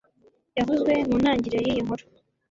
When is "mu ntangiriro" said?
1.09-1.61